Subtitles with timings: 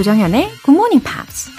[0.00, 1.50] 조정현의 Good Morning Pops.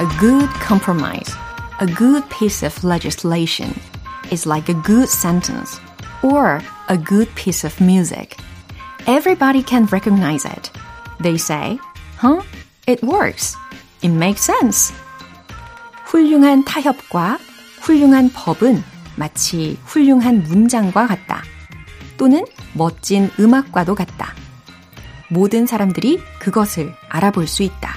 [0.00, 1.32] A good compromise,
[1.80, 3.74] a good piece of legislation
[4.30, 5.78] is like a good sentence
[6.22, 8.36] or a good piece of music.
[9.06, 10.70] Everybody can recognize it.
[11.20, 11.78] They say,
[12.16, 12.42] huh?
[12.86, 13.56] It works.
[14.02, 14.92] It makes sense.
[16.06, 17.38] 훌륭한 타협과
[17.87, 18.83] 훌륭한 법은
[19.15, 21.41] 마치 훌륭한 문장과 같다.
[22.17, 24.33] 또는 멋진 음악과도 같다.
[25.29, 27.93] 모든 사람들이 그것을 알아볼 수 있다.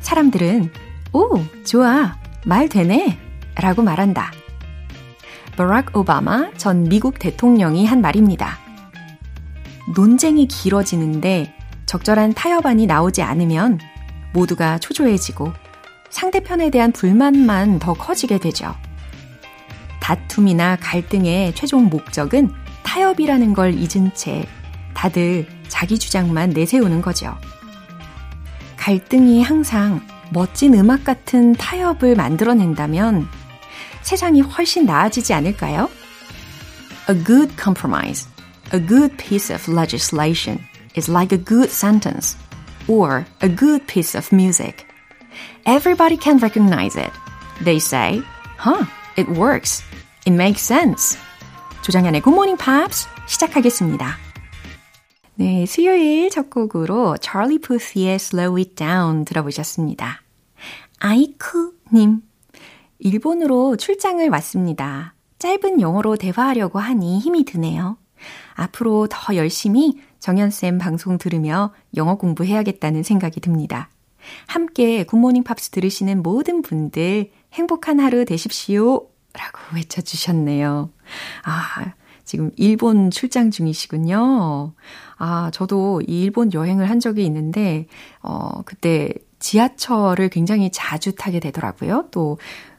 [0.00, 0.70] 사람들은,
[1.14, 3.18] 오, 좋아, 말 되네,
[3.54, 4.30] 라고 말한다.
[5.56, 8.58] 버락 오바마 전 미국 대통령이 한 말입니다.
[9.94, 11.54] 논쟁이 길어지는데
[11.86, 13.80] 적절한 타협안이 나오지 않으면
[14.34, 15.52] 모두가 초조해지고
[16.12, 18.76] 상대편에 대한 불만만 더 커지게 되죠.
[20.00, 22.52] 다툼이나 갈등의 최종 목적은
[22.84, 24.46] 타협이라는 걸 잊은 채
[24.94, 27.36] 다들 자기 주장만 내세우는 거죠.
[28.76, 33.26] 갈등이 항상 멋진 음악 같은 타협을 만들어낸다면
[34.02, 35.88] 세상이 훨씬 나아지지 않을까요?
[37.08, 38.28] A good compromise,
[38.74, 40.58] a good piece of legislation
[40.96, 42.36] is like a good sentence
[42.86, 44.91] or a good piece of music.
[45.64, 47.12] Everybody can recognize it.
[47.62, 48.22] They say,
[48.58, 48.84] huh,
[49.16, 49.82] it works.
[50.26, 51.16] It makes sense.
[51.82, 54.16] 조장현의 Good Morning Pops 시작하겠습니다.
[55.36, 60.22] 네, 수요일 첫 곡으로 찰리 푸스의 Slow It Down 들어보셨습니다.
[60.98, 62.22] 아이쿠님,
[62.98, 65.14] 일본으로 출장을 왔습니다.
[65.38, 67.98] 짧은 영어로 대화하려고 하니 힘이 드네요.
[68.54, 73.90] 앞으로 더 열심히 정연쌤 방송 들으며 영어 공부해야겠다는 생각이 듭니다.
[74.46, 79.08] 함께 굿모닝 팝스 들으시는 모든 분들 행복한 하루 되십시오.
[79.34, 80.90] 라고 외쳐주셨네요.
[81.44, 81.92] 아,
[82.24, 84.72] 지금 일본 출장 중이시군요.
[85.18, 87.86] 아, 저도 이 일본 여행을 한 적이 있는데,
[88.22, 92.08] 어, 그때 지하철을 굉장히 자주 타게 되더라고요.
[92.10, 92.38] 또,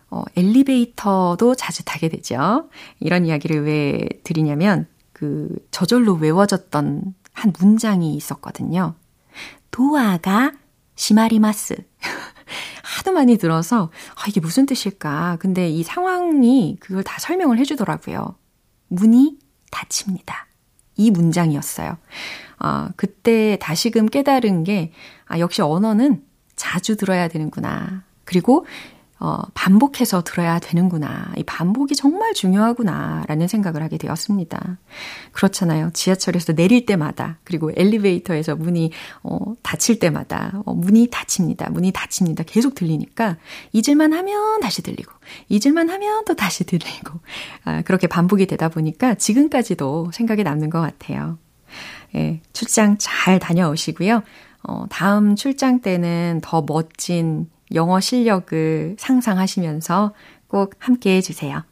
[0.10, 2.70] 어, 엘리베이터도 자주 타게 되죠.
[3.00, 8.96] 이런 이야기를 왜 드리냐면, 그, 저절로 외워졌던 한 문장이 있었거든요.
[9.72, 10.54] 도아가
[10.96, 11.76] 시마리마스.
[12.84, 15.38] 하도 많이 들어서, 아, 이게 무슨 뜻일까.
[15.40, 18.36] 근데 이 상황이 그걸 다 설명을 해주더라고요.
[18.90, 19.38] 문이
[19.72, 20.48] 닫힙니다.
[20.96, 21.98] 이 문장이었어요.
[22.60, 24.92] 아, 그때 다시금 깨달은 게,
[25.26, 26.24] 아, 역시 언어는
[26.56, 28.04] 자주 들어야 되는구나.
[28.26, 28.66] 그리고
[29.24, 31.32] 어, 반복해서 들어야 되는구나.
[31.38, 33.24] 이 반복이 정말 중요하구나.
[33.30, 34.78] 라는 생각을 하게 되었습니다.
[35.32, 35.92] 그렇잖아요.
[35.94, 38.92] 지하철에서 내릴 때마다, 그리고 엘리베이터에서 문이,
[39.24, 41.70] 어, 닫힐 때마다, 어, 문이 닫힙니다.
[41.70, 42.44] 문이 닫힙니다.
[42.44, 43.38] 계속 들리니까,
[43.72, 45.14] 잊을만 하면 다시 들리고,
[45.48, 47.18] 잊을만 하면 또 다시 들리고,
[47.64, 51.38] 아, 그렇게 반복이 되다 보니까 지금까지도 생각에 남는 것 같아요.
[52.16, 54.22] 예, 출장 잘 다녀오시고요.
[54.64, 60.14] 어, 다음 출장 때는 더 멋진 영어 실력을 상상하시면서
[60.48, 61.64] 꼭 함께 해주세요.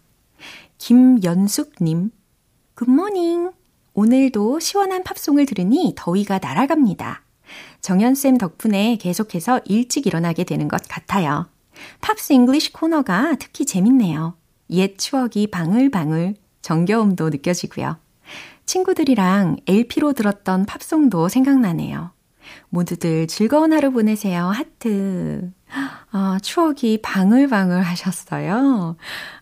[0.78, 2.12] 김연숙님,
[2.76, 3.52] 굿모닝.
[3.94, 7.24] 오늘도 시원한 팝송을 들으니 더위가 날아갑니다.
[7.82, 11.48] 정연쌤 덕분에 계속해서 일찍 일어나게 되는 것 같아요.
[12.00, 14.36] Pops English 코너가 특히 재밌네요.
[14.72, 17.98] 옛 추억이 방울방울, 정겨움도 느껴지고요.
[18.66, 22.12] 친구들이랑 LP로 들었던 팝송도 생각나네요.
[22.70, 24.46] 모두들 즐거운 하루 보내세요.
[24.46, 25.52] 하트.
[26.12, 28.96] 아, 추억이 방울방울 하셨어요.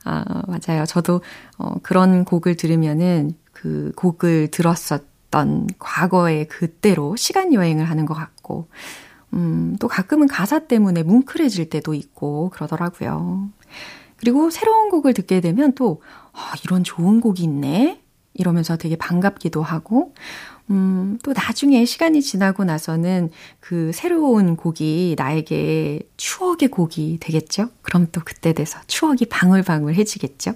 [0.04, 0.86] 아, 맞아요.
[0.86, 1.22] 저도
[1.58, 8.68] 어, 그런 곡을 들으면은 그 곡을 들었었던 과거의 그때로 시간 여행을 하는 것 같고,
[9.34, 13.50] 음, 또 가끔은 가사 때문에 뭉클해질 때도 있고 그러더라고요.
[14.18, 16.02] 그리고 새로운 곡을 듣게 되면 또,
[16.34, 18.02] 아, 이런 좋은 곡이 있네?
[18.34, 20.14] 이러면서 되게 반갑기도 하고,
[20.70, 27.70] 음, 또 나중에 시간이 지나고 나서는 그 새로운 곡이 나에게 추억의 곡이 되겠죠?
[27.82, 30.54] 그럼 또 그때 돼서 추억이 방울방울해지겠죠?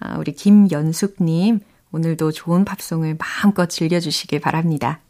[0.00, 1.60] 아, 우리 김연숙님,
[1.92, 5.00] 오늘도 좋은 팝송을 마음껏 즐겨주시길 바랍니다.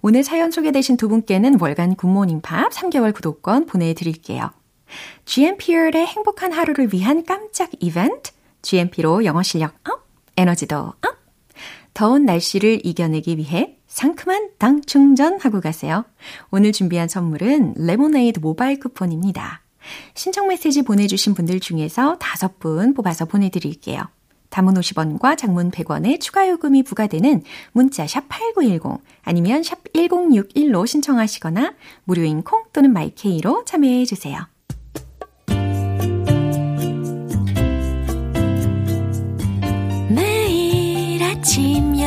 [0.00, 4.50] 오늘 사연 소개되신 두 분께는 월간 굿모닝 팝 3개월 구독권 보내드릴게요.
[5.24, 8.32] GMP의 행복한 하루를 위한 깜짝 이벤트,
[8.62, 10.06] GMP로 영어 실력 up,
[10.36, 11.13] 에너지도 up!
[11.94, 16.04] 더운 날씨를 이겨내기 위해 상큼한 당 충전하고 가세요.
[16.50, 19.62] 오늘 준비한 선물은 레모네이드 모바일 쿠폰입니다.
[20.14, 24.02] 신청 메시지 보내주신 분들 중에서 다섯 분 뽑아서 보내드릴게요.
[24.50, 27.42] 단문 50원과 장문 100원의 추가 요금이 부과되는
[27.72, 31.74] 문자 샵 8910 아니면 샵 1061로 신청하시거나
[32.04, 34.46] 무료인 콩 또는 마이케이로 참여해 주세요.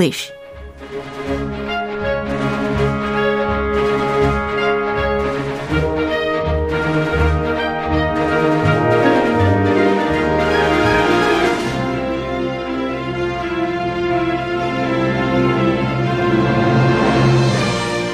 [0.00, 0.32] English.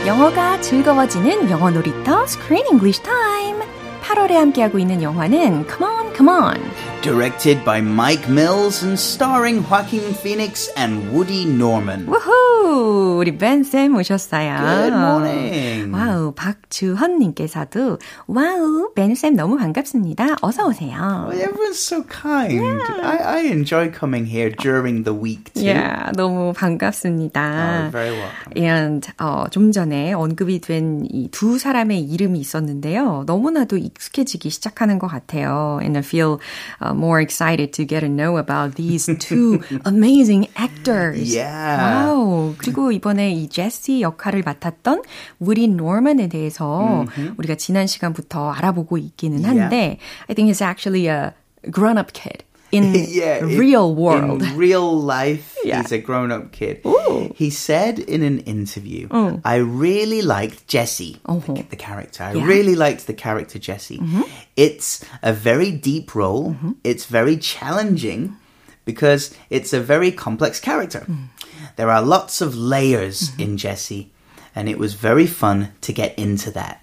[0.06, 3.64] 영어가 즐거워지는 영어 놀이터 Screen English Time.
[4.02, 6.75] 8월에 함께하고 있는 영화는 Come On, Come On.
[7.06, 12.04] Directed by Mike Mills and starring Joaquin Phoenix and Woody Norman.
[12.08, 13.18] 우후!
[13.20, 14.56] 우리 벤쌤 오셨어요.
[14.58, 15.92] Good morning.
[15.94, 20.34] 와우, 박주헌님께서도 와우, 벤쌤 너무 반갑습니다.
[20.42, 21.28] 어서 오세요.
[21.28, 22.82] Oh, everyone's so kind.
[23.00, 25.62] I, I enjoy coming here during the week too.
[25.64, 27.86] Yeah, 너무 반갑습니다.
[27.86, 28.52] Oh, very welcome.
[28.56, 33.22] And 어, 좀 전에 언급이 된 이 두 사람의 이름이 있었는데요.
[33.26, 35.78] 너무나도 익숙해지기 시작하는 것 같아요.
[35.80, 36.38] And I feel
[36.82, 41.35] uh, more excited to get to know about these two amazing actors.
[41.35, 42.07] Yeah.
[42.07, 42.55] 와우.
[42.57, 45.03] 그리고 이번에 이 제시 역할을 맡았던
[45.39, 47.05] 우리 노먼에 대해서
[47.37, 49.97] 우리가 지난 시간부터 알아보고 있기는 한데
[50.29, 51.33] I think he's actually a
[51.69, 52.43] grown-up kid.
[52.76, 54.42] In yeah, in- real world.
[54.42, 55.82] In real life, Yeah.
[55.82, 56.80] he's a grown-up kid.
[56.86, 57.32] Ooh.
[57.34, 59.40] He said in an interview, mm.
[59.44, 61.62] "I really liked Jesse, Uh-huh.
[61.70, 62.22] the character.
[62.24, 62.46] I Yeah.
[62.46, 63.98] really liked the character Jesse.
[63.98, 64.22] Mm-hmm.
[64.56, 66.50] It's a very deep role.
[66.52, 66.72] Mm-hmm.
[66.84, 68.36] It's very challenging
[68.84, 71.04] because it's a very complex character.
[71.08, 71.28] Mm.
[71.76, 73.42] There are lots of layers mm-hmm.
[73.42, 74.10] in Jesse,
[74.54, 76.82] and it was very fun to get into that."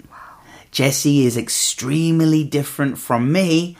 [0.72, 3.78] Jesse is extremely different from me.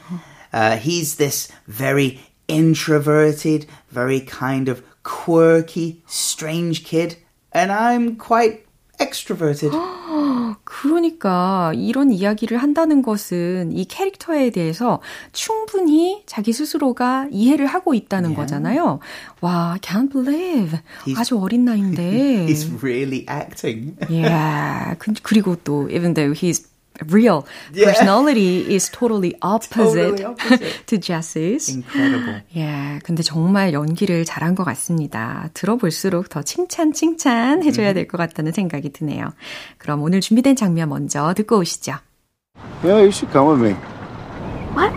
[0.54, 7.16] Uh, he's this very introverted, very kind of quirky, strange kid,
[7.52, 8.60] and I'm quite
[9.00, 9.72] extroverted.
[10.64, 15.00] 그러니까 이런 이야기를 한다는 것은 이 캐릭터에 대해서
[15.32, 19.00] 충분히 자기 스스로가 이해를 하고 있다는 거잖아요.
[19.40, 20.78] 와, can't believe.
[21.04, 22.46] He's- 아주 어린 나이인데.
[22.46, 23.96] He's really acting.
[24.08, 24.94] yeah.
[24.98, 26.68] 그- 그리고 또 even though his
[27.10, 27.86] real Yeah.
[27.92, 30.86] personality is totally opposite, Totally opposite.
[30.86, 31.68] to Jesse's.
[31.68, 32.42] Incredible.
[32.56, 35.48] 예, 근데 정말 연기를 잘한 것 같습니다.
[35.54, 39.32] 들어볼수록 더 칭찬, 칭찬 해줘야 될 것 같다는 생각이 드네요.
[39.78, 41.94] 그럼 오늘 준비된 장면 먼저 듣고 오시죠.
[42.84, 43.74] Yeah, you should come with me.
[44.74, 44.92] What?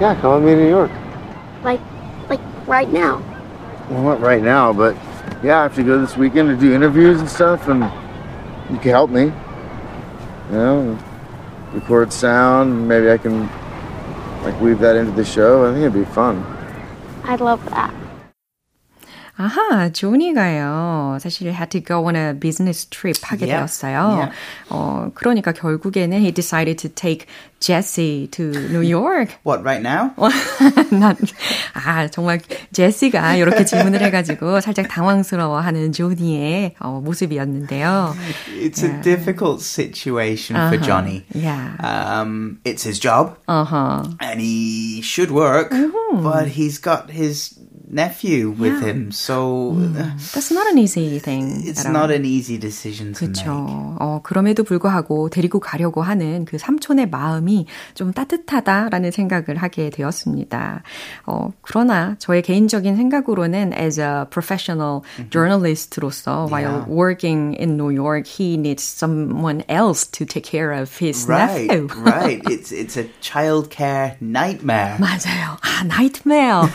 [0.00, 0.90] Yeah, come with me to New York.
[1.64, 1.80] Like,
[2.28, 3.22] like right now?
[3.88, 4.94] Well, not right now, but
[5.42, 7.84] yeah, I have to go this weekend to do interviews and stuff, and
[8.70, 9.32] you can help me.
[10.52, 10.98] You know,
[11.74, 12.88] record sound.
[12.88, 13.48] Maybe I can
[14.42, 15.66] like weave that into the show.
[15.68, 16.44] I think it'd be fun.
[17.24, 17.92] I'd love that.
[19.36, 21.18] 아하, 조니가요.
[21.20, 23.66] 사실 had to go on a business trip 하게 Yeah.
[23.66, 24.16] 되었어요.
[24.16, 24.32] Yeah.
[24.70, 27.26] 어, 그러니까 결국에는 he decided to take
[27.58, 29.34] Jesse to New York.
[29.42, 30.14] What, right now?
[30.92, 31.16] 난,
[31.74, 32.40] 아, 정말
[32.72, 38.14] 제시가 이렇게 질문을 해가지고 살짝 당황스러워하는 조니의 어, 모습이었는데요.
[38.60, 41.24] It's a difficult situation for Johnny.
[41.34, 41.74] Yeah.
[41.82, 44.16] Um, it's his job, 어허.
[44.20, 45.70] and he should work,
[46.22, 47.58] but he's got his
[47.94, 51.62] nephew with him, so uh, That's not an easy thing.
[51.64, 53.34] it's not an easy decision to make.
[53.44, 53.96] 그렇죠.
[54.00, 60.82] 어, 그럼에도 불구하고 데리고 가려고 하는 그 삼촌의 마음이 좀 따뜻하다라는 생각을 하게 되었습니다.
[61.26, 66.88] 어, 그러나 저의 개인적인 생각으로는 as a professional journalist로서 while Yeah.
[66.88, 71.86] working in New York, he needs someone else to take care of his Right, nephew.
[72.02, 72.40] right.
[72.50, 74.96] It's it's a childcare nightmare.
[74.98, 75.56] 맞아요.
[75.62, 76.68] 아, nightmare.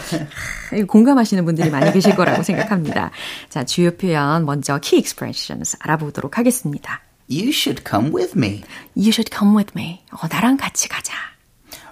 [0.73, 3.09] 이거 공감하시는 분들이 많이 계실 거라고 생각합니다.
[3.49, 7.01] 자, 주요 표현 먼저 key expressions 알아보도록 하겠습니다.
[7.29, 8.63] You should come with me.
[8.95, 10.01] You should come with me.
[10.11, 11.13] 어, 나랑 같이 가자.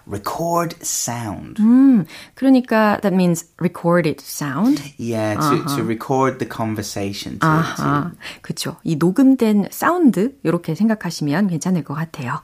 [0.08, 1.62] Record sound.
[1.62, 2.06] 음,
[2.36, 4.82] 그러니까 that means recorded sound.
[4.98, 7.40] Yeah, to, to record the conversation.
[7.40, 8.78] To, 아하, 그쵸.
[8.84, 12.42] 이 녹음된 사운드 이렇게 생각하시면 괜찮을 것 같아요.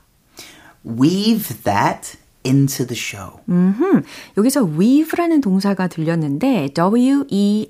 [0.84, 3.40] to weave that into the show.
[3.50, 4.04] 음,
[4.38, 6.70] 여기서 weave라는 동사가 들렸는데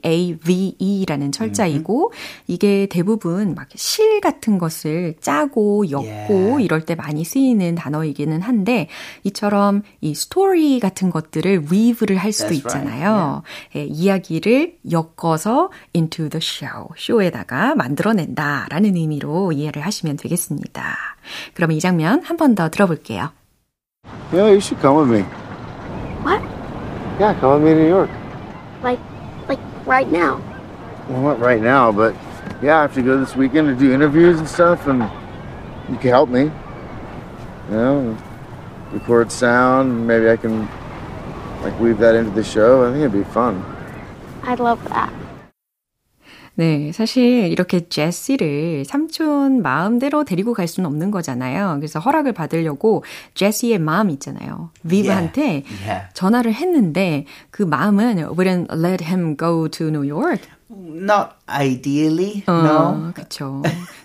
[0.04, 2.12] W-E-A-V-E라는 철자이고
[2.48, 6.64] 이게 대부분 막 실 같은 것을 짜고 엮고 Yeah.
[6.64, 8.88] 이럴 때 많이 쓰이는 단어이기는 한데
[9.24, 12.88] 이처럼 이 스토리 같은 것들을 weave를 할 수도 That's right.
[12.88, 13.44] 있잖아요.
[13.76, 20.96] 예, 이야기를 엮어서 into the show, 쇼에다가 만들어낸다라는 의미로 이해를 하시면 되겠습니다.
[21.54, 23.32] 그럼 이 장면 한 번 더 들어볼게요.
[24.34, 25.22] Yeah, you should come with me.
[26.24, 26.42] What?
[27.20, 28.10] Yeah, come with me to New York.
[28.82, 29.00] Like,
[29.48, 30.42] like right now?
[31.08, 32.16] Well, not right now, but
[32.60, 35.04] yeah, I have to go this weekend to do interviews and stuff, and
[35.88, 36.46] you can help me.
[36.46, 36.52] You
[37.70, 38.18] know,
[38.92, 40.08] record sound.
[40.08, 40.68] Maybe I can
[41.62, 42.90] like weave that into the show.
[42.90, 43.64] I think it'd be fun.
[44.42, 45.14] I'd love that.
[46.56, 51.78] 네, 사실 이렇게 제시를 삼촌 마음대로 데리고 갈 수는 없는 거잖아요.
[51.80, 54.70] 그래서 허락을 받으려고 제시의 마음 있잖아요.
[54.88, 56.14] 비브한테 Yeah.
[56.14, 60.42] 전화를 했는데 그 마음은 wouldn't let him go to New York.
[60.70, 63.12] Not ideally, 어, no.
[63.14, 63.62] 그쵸.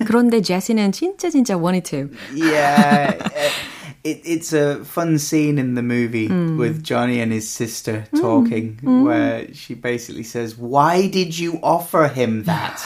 [0.07, 2.09] 그런데 제시는 진짜 진짜 wanted to.
[2.35, 3.19] Yeah.
[4.05, 6.57] It, it's a fun scene in the movie hmm.
[6.59, 8.87] with Johnny and his sister talking, hmm.
[8.87, 9.05] Hmm.
[9.05, 12.81] where she basically says, "Why did you offer him that?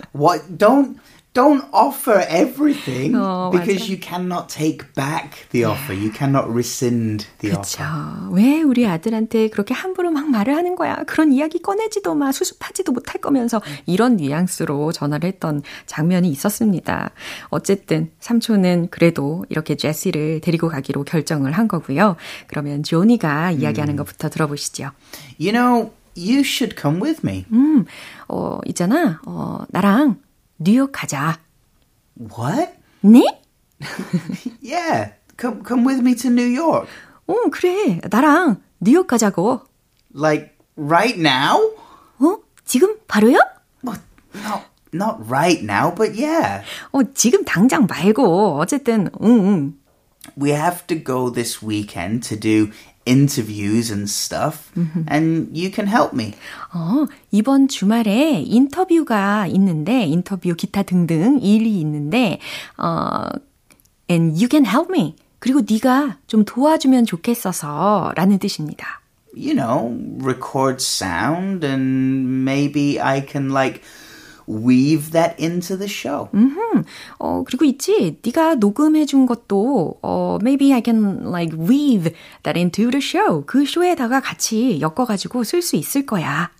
[0.12, 0.58] what?
[0.58, 0.98] Don't
[1.32, 3.86] don't offer everything Oh, because 맞아.
[3.86, 5.94] you cannot take back the offer.
[5.94, 7.82] You cannot rescind the 그쵸.
[7.82, 10.96] offer." 왜 우리 아들한테 그렇게 함부로 막 말을 하는 거야?
[11.06, 17.10] 그런 이야기 꺼내지도 마, 수습하지도 못할 거면서 이런 뉘앙스로 전화를 했던 장면이 있었습니다.
[17.50, 22.16] 어쨌든 삼촌은 그래도 이렇게 제시를 데리고 가기로 결정을 한 거고요.
[22.48, 24.90] 그러면 조니가 이야기하는 것부터 들어보시죠.
[25.40, 27.44] You know, you should come with me.
[27.52, 27.84] 음,
[28.28, 29.20] 어, 있잖아.
[29.26, 30.16] 어, 나랑
[30.59, 31.39] 뉴욕 가자.
[32.17, 32.73] What?
[33.03, 33.23] 네?
[34.61, 36.87] Yeah, come come with me to New York.
[37.27, 37.99] 어, 그래.
[38.09, 39.61] 나랑 뉴욕 가자고.
[40.13, 41.59] Like right now?
[42.19, 42.39] 어?
[42.65, 43.39] 지금 바로요?
[43.83, 43.99] Well,
[44.33, 46.63] not not right now, but yeah.
[46.91, 48.57] 어, 지금 당장 말고.
[48.59, 49.73] 어쨌든, 응, 응.
[50.37, 52.71] We have to go this weekend to do
[53.05, 54.71] interviews and stuff,
[55.09, 56.33] and you can help me.
[56.73, 62.39] 어, 이번 주말에 인터뷰가 있는데, 인터뷰 기타 등등 일이 있는데,
[62.77, 63.29] 어,
[64.09, 65.15] and you can help me.
[65.39, 69.01] 그리고 네가 좀 도와주면 좋겠어서 라는 뜻입니다.
[69.35, 73.81] You know, record sound, and maybe I can like
[74.48, 76.28] weave that into the show.
[76.34, 76.84] 음,
[77.18, 82.90] 어, 그리고 있지, 네가 녹음해 준 것도, 어, maybe I can like weave that into
[82.90, 83.44] the show.
[83.46, 86.50] 그 쇼에다가 같이 엮어 가지고 쓸 수 있을 거야.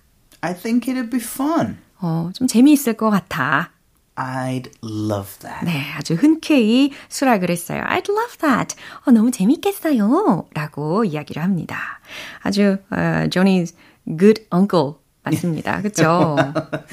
[0.41, 1.77] I think it'd be fun.
[1.99, 3.71] 어, 좀 재미있을 것 같아.
[4.15, 5.65] I'd love that.
[5.65, 7.83] 네, 아주 흔쾌히 수락을 했어요.
[7.87, 8.75] I'd love that.
[9.05, 10.47] 어, 너무 재밌겠어요.
[10.53, 11.99] 라고 이야기를 합니다.
[12.41, 13.73] 아주, 어, Johnny's
[14.05, 15.81] good uncle 맞습니다.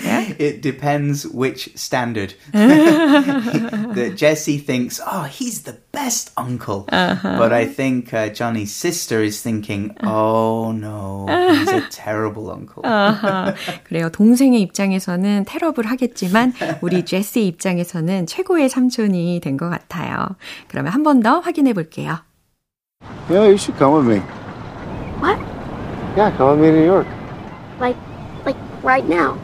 [0.04, 0.36] 네?
[0.38, 2.34] It depends which standard.
[2.52, 6.84] that Jesse thinks, oh, he's the best uncle.
[6.90, 12.82] But I think uh, Johnny's sister is thinking, oh no, he's a terrible uncle.
[12.84, 13.54] 아하,
[13.84, 14.10] 그래요.
[14.10, 20.36] 동생의 입장에서는 테러블 하겠지만 우리 제시 입장에서는 최고의 삼촌이 된 것 같아요.
[20.68, 22.18] 그러면 한 번 더 확인해 볼게요.
[23.30, 24.20] Yeah, you should come with me.
[25.20, 25.38] What?
[26.16, 27.06] Yeah, come with me to New York.
[27.80, 27.96] Like
[28.82, 29.38] right now?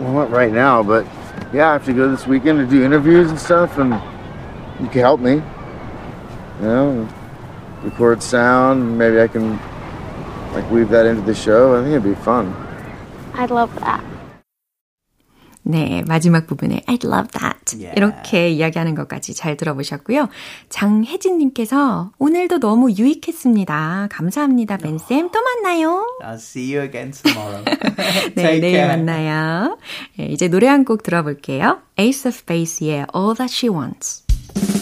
[0.00, 1.06] Well, not right now, but
[1.52, 3.92] yeah, I have to go this weekend to do interviews and stuff, and
[4.80, 5.34] you can help me.
[5.34, 7.08] You know,
[7.82, 8.98] record sound.
[8.98, 9.58] Maybe I can
[10.52, 11.76] like weave that into the show.
[11.76, 12.54] I think it'd be fun.
[13.34, 14.04] I'd love that.
[15.64, 17.76] 네, 마지막 부분에 I'd love that.
[17.76, 17.94] Yeah.
[17.96, 20.28] 이렇게 이야기하는 것까지 잘 들어보셨고요.
[20.68, 24.08] 장혜진 님께서 오늘도 너무 유익했습니다.
[24.10, 25.30] 감사합니다, 벤쌤.
[25.30, 26.04] 또 만나요.
[26.22, 27.62] I'll see you again tomorrow.
[28.34, 28.88] 네, 내일 care.
[28.88, 29.78] 만나요.
[30.18, 31.78] 네, 이제 노래 한 곡 들어볼게요.
[31.98, 34.81] Ace of Base의 All That She Wants.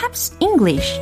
[0.61, 1.01] Pops English.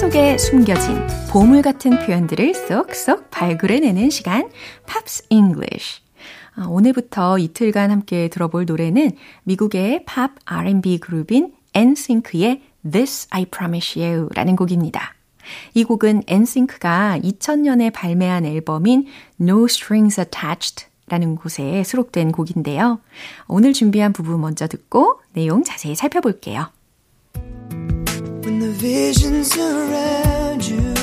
[0.00, 0.96] 속에 숨겨진
[1.30, 4.50] 보물 같은 표현들을 쏙쏙 발굴해내는 시간,
[4.86, 6.02] Pops English.
[6.56, 9.12] 아, 오늘부터 이틀간 함께 들어볼 노래는
[9.44, 15.19] 미국의 팝 R&B 그룹인 NSYNC의 This I Promise You 라는 곡입니다.
[15.74, 19.06] 이 곡은 NSYNC가 2000년에 발매한 앨범인
[19.40, 23.00] No Strings Attached 라는 곳에 수록된 곡인데요.
[23.48, 26.70] 오늘 준비한 부분 먼저 듣고 내용 자세히 살펴볼게요.
[28.44, 30.94] When the visions around you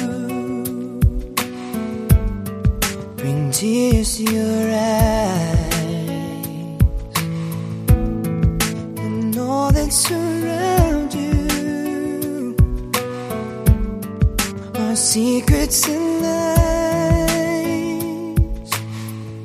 [3.17, 5.67] bring tears to your eyes
[8.97, 10.96] and all that surround
[14.97, 16.71] and lies.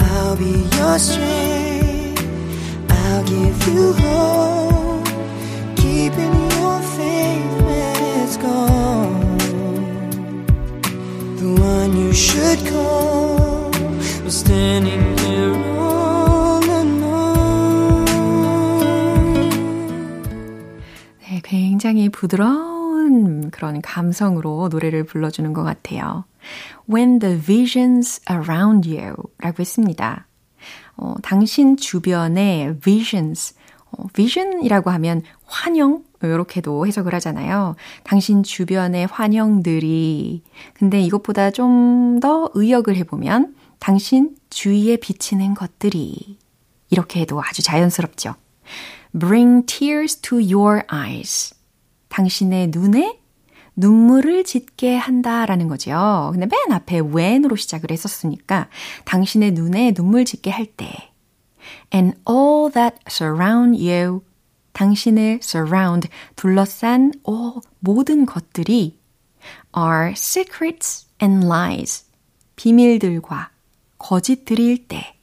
[0.01, 2.25] I'll be your strength.
[2.89, 5.05] I'll give you hope,
[5.77, 9.37] keeping your faith when it's gone.
[11.37, 13.71] The one you should call
[14.25, 18.07] was standing here all alone.
[21.21, 22.72] 네, 굉장히 부드러운
[23.63, 26.25] 그런 감성으로 노래를 불러주는 것 같아요.
[26.93, 30.27] When the visions around you 라고 했습니다.
[30.97, 33.55] 어, 당신 주변의 visions,
[33.93, 37.77] 어, vision이라고 하면 환영, 이렇게도 해석을 하잖아요.
[38.03, 40.43] 당신 주변의 환영들이.
[40.75, 46.37] 근데 이것보다 좀 더 의역을 해보면 당신 주위에 비치는 것들이.
[46.91, 48.35] 이렇게 해도 아주 자연스럽죠.
[49.17, 51.55] Bring tears to your eyes.
[52.09, 53.22] 당신의 눈에
[53.77, 56.31] 눈물을 짓게 한다라는 거죠.
[56.33, 58.69] 근데 맨 앞에 when으로 시작을 했었으니까
[59.05, 61.13] 당신의 눈에 눈물 짓게 할 때.
[61.95, 64.23] And all that surround you.
[64.73, 68.99] 당신을 surround, 둘러싼 all, 모든 것들이
[69.77, 72.05] are secrets and lies.
[72.57, 73.51] 비밀들과
[73.99, 75.17] 거짓들일 때.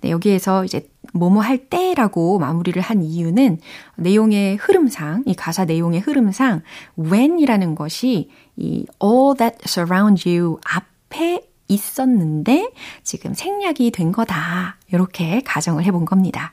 [0.00, 3.60] 네, 여기에서 이제 뭐뭐 할 때라고 마무리를 한 이유는
[3.96, 6.62] 내용의 흐름상, 이 가사 내용의 흐름상
[6.98, 12.70] when이라는 것이 이 all that surround you 앞에 있었는데
[13.02, 14.76] 지금 생략이 된 거다.
[14.92, 16.52] 이렇게 가정을 해본 겁니다.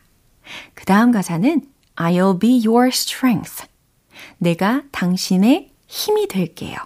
[0.73, 1.61] 그 다음 가사는
[1.95, 3.67] I'll be your strength.
[4.37, 6.77] 내가 당신의 힘이 될게요.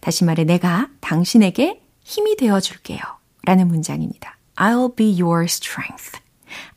[0.00, 3.00] 다시 말해 내가 당신에게 힘이 되어 줄게요.
[3.42, 4.36] 라는 문장입니다.
[4.56, 6.27] I'll be your strength.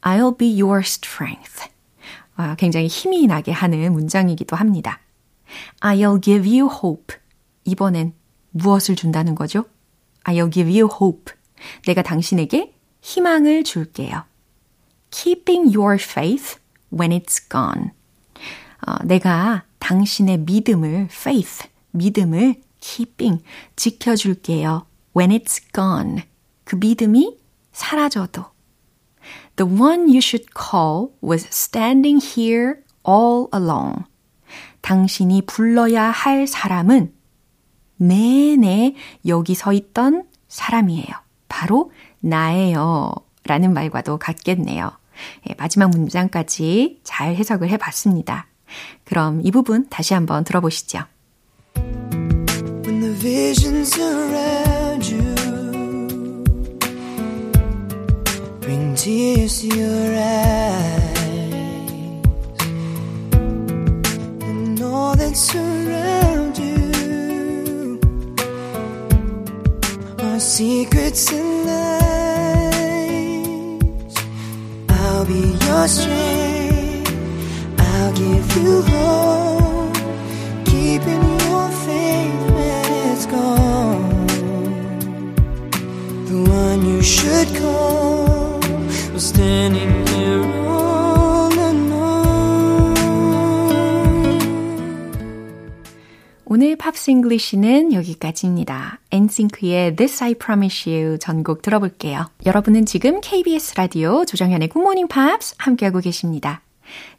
[0.02, 1.70] I'll be your strength.
[2.36, 5.00] 아, 굉장히 힘이 나게 하는 문장이기도 합니다.
[5.82, 7.16] I'll give you hope.
[7.66, 8.14] 이번엔
[8.52, 9.66] 무엇을 준다는 거죠?
[10.24, 11.34] I'll give you hope.
[11.86, 14.24] 내가 당신에게 희망을 줄게요.
[15.12, 16.58] Keeping your faith
[16.92, 17.92] when it's gone.
[18.88, 23.44] 어, 내가 당신의 믿음을, faith, 믿음을 keeping,
[23.76, 24.86] 지켜줄게요.
[25.16, 26.24] When it's gone.
[26.64, 27.38] 그 믿음이
[27.72, 28.46] 사라져도.
[29.62, 34.06] The one you should call was standing here all along.
[34.82, 37.14] 당신이 불러야 할 사람은
[37.98, 38.96] 내내
[39.28, 41.14] 여기 서 있던 사람이에요.
[41.48, 43.14] 바로 나예요.
[43.44, 44.94] 라는 말과도 같겠네요.
[45.48, 48.48] 예, 마지막 문장까지 잘 해석을 해 봤습니다.
[49.04, 51.04] 그럼 이 부분 다시 한번 들어보시죠.
[51.76, 54.71] When the visions around
[59.02, 61.18] tears your eyes
[64.44, 68.00] and all that surround you
[70.20, 72.94] are secrets and lies.
[74.90, 77.12] I'll be your strength.
[77.80, 79.96] I'll give you hope,
[80.66, 84.28] keeping your faith when it's gone.
[86.30, 88.31] The one you should call
[89.22, 92.96] standing here all alone.
[96.46, 99.00] 오늘 팝스 잉글리시는 여기까지입니다.
[99.12, 102.32] 엔싱크의 This I Promise You 전곡 들어볼게요.
[102.48, 106.64] 여러분은 지금 KBS 라디오 조정현의 Morning Pops 함께하고 계십니다.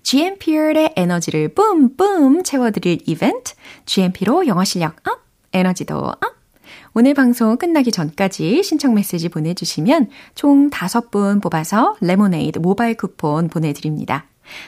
[0.02, 3.54] GMP의 에너지를 뿜뿜 채워드릴 이벤트
[3.86, 5.20] GMP로 영어 실력 up,
[5.52, 6.41] 에너지도 up.
[6.94, 14.26] 오늘 방송 끝나기 전까지 신청 메시지 보내주시면 총 5분 뽑아서 레모네이드 모바일 쿠폰 보내드립니다.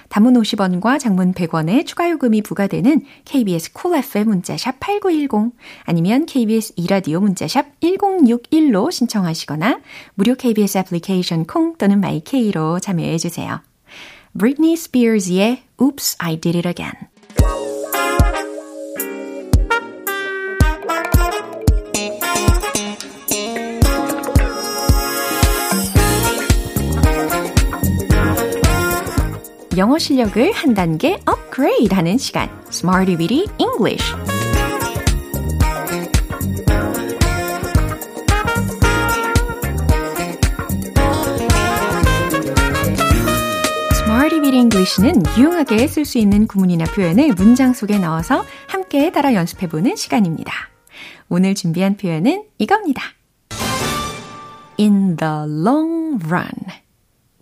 [0.09, 5.53] 단문 50원과 장문 100원의 추가 요금이 부과되는 KBS Cool FM 문자샵 8910
[5.85, 9.81] 아니면 KBS 이라디오 문자샵 1061로 신청하시거나
[10.15, 13.61] 무료 KBS 애플리케이션 콩 또는 마이케이로 참여해 주세요.
[14.39, 17.14] Britney Spears의 Oops, I Did It Again.
[29.77, 34.15] 영어 실력을 한 단계 업그레이드 하는 시간 Smarty Weedy English
[44.55, 50.53] English는 유용하게 쓸 수 있는 구문이나 표현을 문장 속에 넣어서 함께 따라 연습해보는 시간입니다.
[51.29, 53.03] 오늘 준비한 표현은 이겁니다.
[54.79, 56.51] In the long run.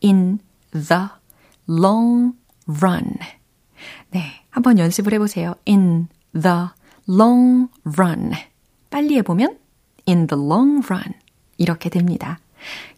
[0.02, 0.38] In
[0.72, 1.21] the
[1.68, 2.34] long
[2.66, 3.16] run.
[4.10, 5.54] 네, 한번 연습을 해보세요.
[5.66, 6.68] In the
[7.08, 8.32] long run.
[8.90, 9.58] 빨리 해보면
[10.06, 11.14] in the long run.
[11.58, 12.40] 이렇게 됩니다.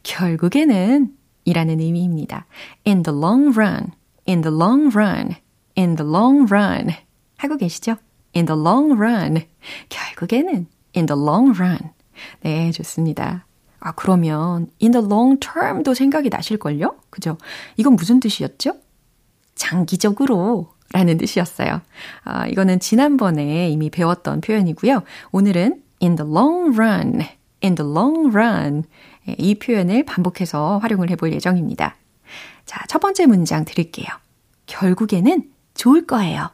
[0.03, 2.47] 결국에는 이라는 의미입니다.
[2.87, 3.93] In the long run,
[4.27, 5.37] in the long run,
[5.77, 6.91] in the long run.
[7.37, 7.97] 하고 계시죠?
[8.35, 9.45] In the long run.
[9.89, 11.79] 결국에는 in the long run.
[12.41, 13.44] 네, 좋습니다.
[13.85, 16.97] 아, 그러면 in the long term도 생각이 나실걸요?
[17.11, 17.37] 그죠?
[17.77, 18.77] 이건 무슨 뜻이었죠?
[19.55, 21.83] 장기적으로 라는 뜻이었어요.
[22.25, 25.03] 아, 이거는 지난번에 이미 배웠던 표현이고요.
[25.33, 27.21] 오늘은 in the long run,
[27.63, 28.85] in the long run.
[29.37, 31.95] 이 표현을 반복해서 활용을 해볼 예정입니다.
[32.65, 34.07] 자, 첫 번째 문장 드릴게요.
[34.65, 36.49] 결국에는 좋을 거예요.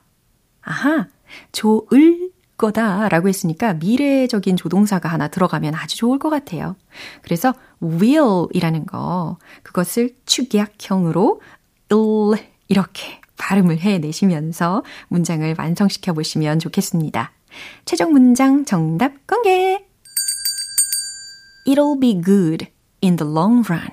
[0.63, 1.07] 아하,
[1.53, 6.77] 좋을 거다 라고 했으니까 미래적인 조동사가 하나 들어가면 아주 좋을 것 같아요.
[7.23, 11.41] 그래서 will 이라는 거, 그것을 축약형으로
[11.91, 17.33] will 이렇게 발음을 해내시면서 문장을 완성시켜 보시면 좋겠습니다.
[17.87, 19.83] 최종 문장 정답 공개!
[21.67, 22.67] It'll be good
[23.03, 23.89] in the long run.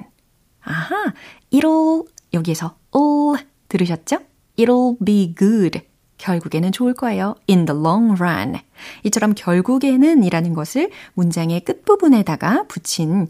[0.61, 1.13] 아하,
[1.53, 4.17] it'll 여기에서 ll 들으셨죠?
[4.57, 5.86] It'll be good.
[6.17, 7.35] 결국에는 좋을 거예요.
[7.49, 8.55] In the long run.
[9.03, 13.27] 이처럼 결국에는 이라는 것을 문장의 끝부분에다가 붙인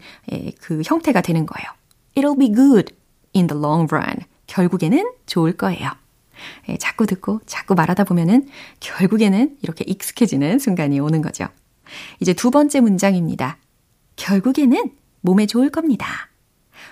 [0.60, 1.66] 그 형태가 되는 거예요.
[2.16, 2.94] It'll be good
[3.34, 4.16] in the long run.
[4.46, 5.90] 결국에는 좋을 거예요.
[6.68, 8.48] 예, 자꾸 듣고 자꾸 말하다 보면은
[8.80, 11.48] 결국에는 이렇게 익숙해지는 순간이 오는 거죠.
[12.20, 13.58] 이제 두 번째 문장입니다.
[14.16, 16.06] 결국에는 몸에 좋을 겁니다.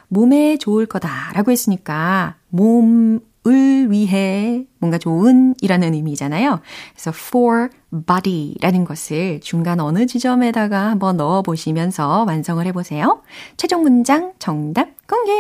[0.09, 6.61] 몸에 좋을 거다 라고 했으니까 몸 을 위해 뭔가 좋은 이라는 의미잖아요.
[6.93, 7.69] 그래서 for
[8.07, 13.23] body라는 것을 중간 어느 지점에다가 한번 넣어 보시면서 완성을 해 보세요.
[13.57, 15.33] 최종 문장 정답 공개!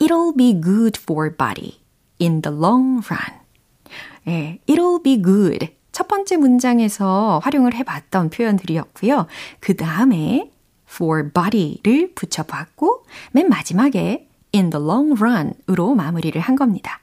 [0.00, 1.80] It'll be good for body
[2.20, 3.40] in the long run.
[4.28, 5.68] 예, it'll be good.
[5.92, 9.26] 첫 번째 문장에서 활용을 해 봤던 표현들이었고요.
[9.60, 10.50] 그 다음에
[10.88, 17.00] for body를 붙여봤고 맨 마지막에 in the long run으로 마무리를 한 겁니다.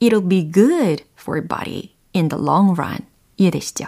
[0.00, 2.98] It'll be good for body in the long run.
[3.36, 3.86] 이해되시죠?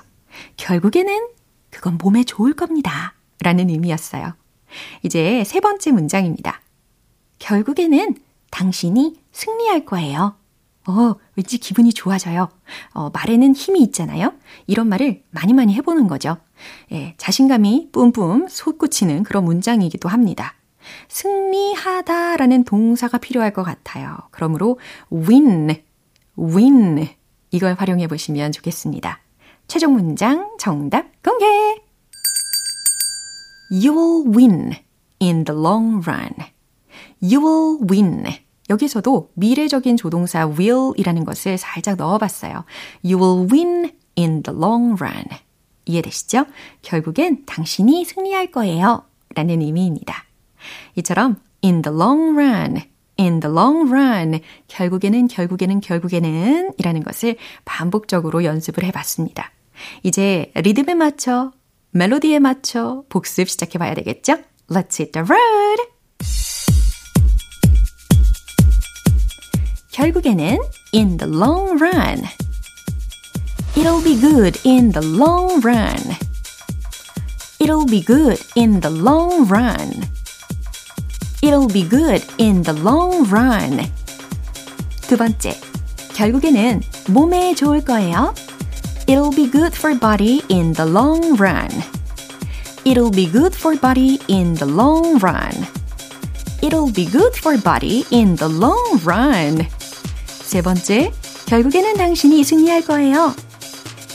[0.56, 1.28] 결국에는
[1.70, 3.14] 그건 몸에 좋을 겁니다.
[3.40, 4.34] 라는 의미였어요.
[5.02, 6.60] 이제 세 번째 문장입니다.
[7.38, 8.16] 결국에는
[8.50, 10.36] 당신이 승리할 거예요.
[10.88, 12.48] 어, 왠지 기분이 좋아져요.
[12.94, 14.32] 어, 말에는 힘이 있잖아요.
[14.66, 16.38] 이런 말을 많이 많이 해보는 거죠.
[16.92, 20.54] 예, 자신감이 뿜뿜 솟구치는 그런 문장이기도 합니다.
[21.08, 24.16] 승리하다 라는 동사가 필요할 것 같아요.
[24.30, 24.78] 그러므로
[25.12, 25.82] win,
[26.38, 27.08] win
[27.50, 29.20] 이걸 활용해 보시면 좋겠습니다.
[29.68, 31.44] 최종 문장 정답 공개!
[33.70, 34.74] You will win
[35.20, 36.30] in the long run.
[37.20, 38.24] You will win.
[38.68, 42.64] 여기서도 미래적인 조동사 will이라는 것을 살짝 넣어봤어요.
[43.04, 45.24] You will win in the long run.
[45.84, 46.46] 이해되시죠?
[46.82, 49.04] 결국엔 당신이 승리할 거예요.
[49.34, 50.24] 라는 의미입니다.
[50.96, 52.82] 이처럼 in the long run,
[53.18, 59.52] in the long run, 결국에는 결국에는 결국에는 이라는 것을 반복적으로 연습을 해봤습니다.
[60.02, 61.52] 이제 리듬에 맞춰,
[61.90, 64.38] 멜로디에 맞춰 복습 시작해봐야 되겠죠?
[64.68, 65.82] Let's hit the road!
[69.92, 70.58] 결국에는
[70.92, 72.22] in the long run.
[73.74, 76.16] It'll be good in the long run.
[77.58, 80.15] It'll be good in the long run.
[81.45, 83.89] It'll be good in the long run.
[85.01, 85.59] 두 번째,
[86.13, 88.33] 결국에는 몸에 좋을 거예요.
[89.07, 91.69] It'll be good for body in the long run.
[92.85, 95.67] It'll be good for body in the long run.
[96.61, 99.67] It'll be good for body in the long run.
[100.25, 101.11] 세 번째,
[101.47, 103.33] 결국에는 당신이 승리할 거예요.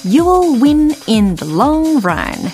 [0.05, 2.53] You will win in the long run.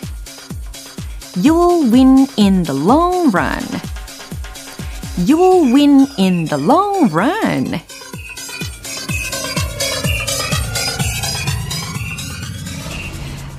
[1.37, 3.63] You will win in the long run.
[5.26, 7.82] You will win in the long run.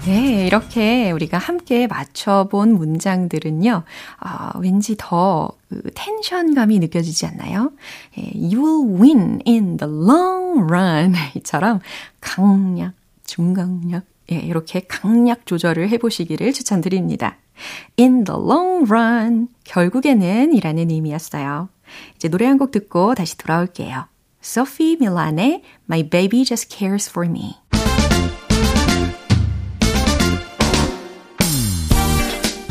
[0.06, 3.82] 네, 이렇게 우리가 함께 맞춰본 문장들은요,
[4.24, 7.72] 어, 왠지 더 그, 텐션감이 느껴지지 않나요?
[8.16, 11.14] 예, you will win in the long run.
[11.34, 11.80] 이처럼
[12.20, 12.94] 강약,
[13.26, 17.36] 중강약, 예, 이렇게 강약 조절을 해보시기를 추천드립니다.
[17.98, 19.48] In the long run.
[19.64, 21.68] 결국에는 이라는 의미였어요.
[22.16, 24.06] 이제 노래 한 곡 듣고 다시 돌아올게요.
[24.42, 27.56] Sophie Milan의 My Baby Just Cares For Me.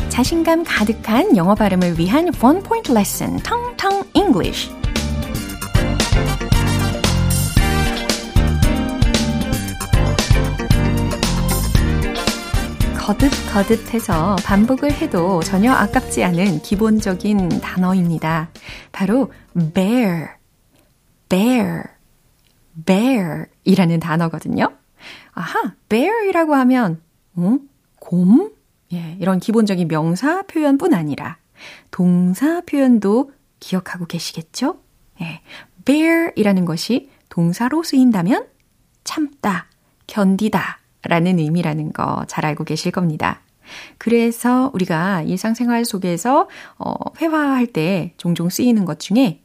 [0.08, 4.77] 자신감 가득한 영어 발음을 위한 원 포인트 레슨 텅텅 English.
[13.08, 18.50] 거듭거듭해서 반복을 해도 전혀 아깝지 않은 기본적인 단어입니다.
[18.92, 19.32] 바로
[19.72, 20.26] bear,
[21.30, 21.84] bear,
[22.84, 24.76] bear 이라는 단어거든요.
[25.32, 27.00] 아하, bear이라고 하면,
[27.38, 27.60] 음,
[27.98, 28.52] 곰?
[28.92, 31.38] 예, 이런 기본적인 명사 표현뿐 아니라
[31.90, 34.80] 동사 표현도 기억하고 계시겠죠?
[35.22, 35.40] 예,
[35.86, 38.48] bear이라는 것이 동사로 쓰인다면
[39.04, 39.68] 참다,
[40.06, 43.40] 견디다 라는 의미라는 거 잘 알고 계실 겁니다.
[43.98, 49.42] 그래서 우리가 일상생활 속에서 어, 회화할 때 종종 쓰이는 것 중에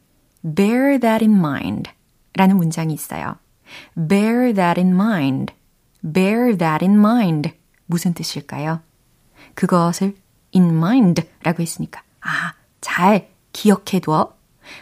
[0.56, 1.90] bear that in mind
[2.36, 3.36] 라는 문장이 있어요.
[3.96, 5.54] bear that in mind,
[6.14, 7.52] bear that in mind
[7.86, 8.82] 무슨 뜻일까요?
[9.56, 10.16] 그것을
[10.56, 14.34] in mind 라고 했으니까, 아, 잘 기억해두어,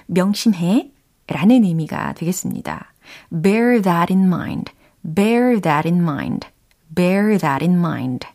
[0.07, 0.91] 명심해
[1.27, 2.93] 라는 의미가 되겠습니다.
[3.41, 4.71] bear that in mind,
[5.03, 6.47] bear that in mind,
[6.95, 8.27] bear that in mind.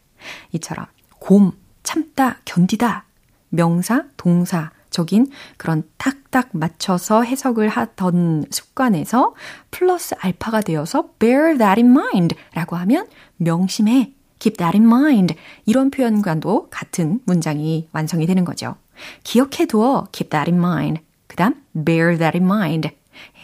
[0.53, 0.87] 이처럼
[1.19, 3.05] 곰, 참다, 견디다,
[3.51, 9.35] 명사, 동사, 적인 그런 딱딱 맞춰서 해석을 하던 습관에서
[9.71, 15.35] 플러스 알파가 되어서 bear that in mind 라고 하면 명심해, keep that in mind
[15.67, 18.77] 이런 표현과도 같은 문장이 완성이 되는 거죠.
[19.25, 22.91] 기억해두어 keep that in mind 그 다음 bear that in mind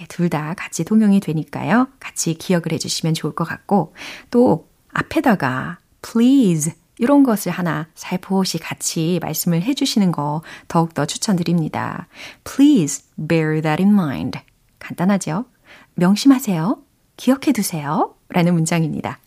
[0.09, 1.89] 둘 다 같이 통용이 되니까요.
[2.01, 3.95] 같이 기억을 해주시면 좋을 것 같고
[4.31, 12.07] 또 앞에다가 please 이런 것을 하나 살포시 같이 말씀을 해주시는 거 더욱더 추천드립니다.
[12.45, 14.39] Please bear that in mind.
[14.79, 15.47] 간단하죠?
[15.95, 16.79] 명심하세요.
[17.17, 18.15] 기억해 두세요.
[18.29, 19.19] 라는 문장입니다.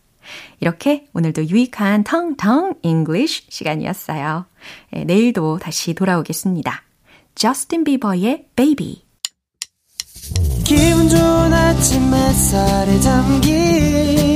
[0.60, 4.46] 이렇게 오늘도 유익한 텅텅 English 시간이었어요.
[4.92, 6.82] 네, 내일도 다시 돌아오겠습니다.
[7.34, 9.04] 저스틴 비버의 Baby.
[10.64, 14.35] 기분 좋은 아침 햇살에 잠긴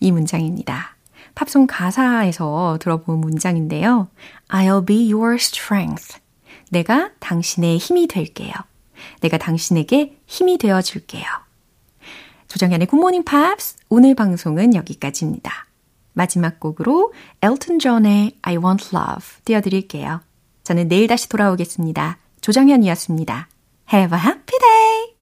[0.00, 0.96] 이 문장입니다.
[1.34, 4.08] 팝송 가사에서 들어본 문장인데요.
[4.48, 6.18] I'll be your strength.
[6.70, 8.52] 내가 당신의 힘이 될게요.
[9.20, 11.24] 내가 당신에게 힘이 되어 줄게요.
[12.48, 15.66] 조정현의 굿모닝 팝스 오늘 방송은 여기까지입니다.
[16.12, 20.20] 마지막 곡으로 엘튼 존의 I Want Love 띄워드릴게요.
[20.64, 22.18] 저는 내일 다시 돌아오겠습니다.
[22.40, 23.48] 조정현이었습니다.
[23.92, 24.97] Have a happy day!